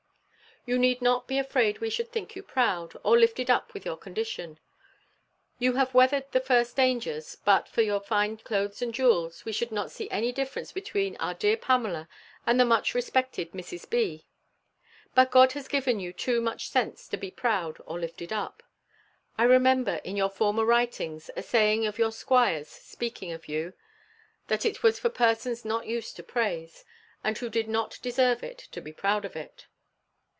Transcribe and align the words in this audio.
You 0.63 0.77
need 0.77 1.01
not 1.01 1.27
be 1.27 1.39
afraid 1.39 1.79
we 1.79 1.89
should 1.89 2.11
think 2.11 2.35
you 2.35 2.43
proud, 2.43 2.93
or 3.03 3.17
lifted 3.17 3.49
up 3.49 3.73
with 3.73 3.83
your 3.83 3.97
condition. 3.97 4.59
You 5.57 5.73
have 5.73 5.95
weathered 5.95 6.31
the 6.31 6.39
first 6.39 6.75
dangers, 6.75 7.33
and 7.33 7.41
but 7.45 7.67
for 7.67 7.81
your 7.81 7.99
fine 7.99 8.37
clothes 8.37 8.79
and 8.79 8.93
jewels, 8.93 9.43
we 9.43 9.53
should 9.53 9.71
not 9.71 9.89
see 9.89 10.07
any 10.11 10.31
difference 10.31 10.71
between 10.71 11.17
our 11.17 11.33
dear 11.33 11.57
Pamela 11.57 12.07
and 12.45 12.59
the 12.59 12.63
much 12.63 12.93
respected 12.93 13.53
Mrs. 13.53 13.89
B. 13.89 14.27
But 15.15 15.31
God 15.31 15.53
has 15.53 15.67
given 15.67 15.99
you 15.99 16.13
too 16.13 16.39
much 16.41 16.69
sense 16.69 17.07
to 17.07 17.17
be 17.17 17.31
proud 17.31 17.77
or 17.87 17.99
lifted 17.99 18.31
up. 18.31 18.61
I 19.39 19.45
remember, 19.45 19.95
in 20.03 20.15
your 20.15 20.29
former 20.29 20.63
writings, 20.63 21.31
a 21.35 21.41
saying 21.41 21.87
of 21.87 21.97
your 21.97 22.11
'squire's, 22.11 22.67
speaking 22.69 23.31
of 23.31 23.47
you, 23.47 23.73
that 24.45 24.63
it 24.63 24.83
was 24.83 24.99
for 24.99 25.09
persons 25.09 25.65
not 25.65 25.87
used 25.87 26.15
to 26.17 26.23
praise, 26.23 26.85
and 27.23 27.35
who 27.39 27.49
did 27.49 27.67
not 27.67 27.97
deserve 28.03 28.43
it, 28.43 28.59
to 28.73 28.79
be 28.79 28.93
proud 28.93 29.25
of 29.25 29.35
it. 29.35 29.65